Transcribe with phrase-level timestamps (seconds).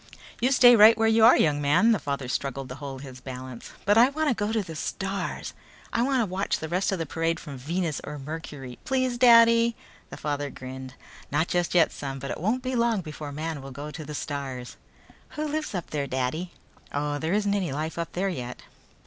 [0.39, 3.71] "You stay right where you are, young man," the father struggled to hold his balance.
[3.85, 5.53] "But I wanna go to the stars.
[5.93, 8.79] I can watch the rest of the parade from Venus or Mercury!
[8.83, 9.75] Please, Daddy!"
[10.09, 10.95] The father grinned.
[11.31, 14.15] "Not just yet, son, but it won't be long before man will go to the
[14.15, 14.75] stars."
[15.37, 16.51] "Who lives up there, Daddy?"
[16.91, 18.63] "Oh, there isn't any life up there yet."